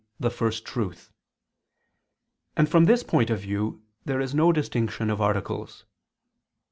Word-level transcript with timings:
the 0.19 0.31
First 0.31 0.65
Truth: 0.65 1.11
and 2.57 2.67
from 2.67 2.85
this 2.85 3.03
point 3.03 3.29
of 3.29 3.41
view 3.41 3.83
there 4.03 4.19
is 4.19 4.33
no 4.33 4.51
distinction 4.51 5.11
of 5.11 5.21
articles. 5.21 5.85